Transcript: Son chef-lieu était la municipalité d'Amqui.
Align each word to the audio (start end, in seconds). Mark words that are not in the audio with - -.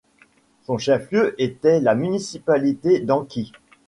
Son 0.63 0.79
chef-lieu 0.79 1.35
était 1.39 1.79
la 1.79 1.93
municipalité 1.93 3.01
d'Amqui. 3.01 3.51